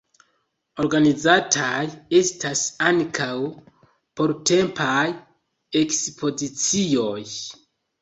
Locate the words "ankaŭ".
2.87-3.29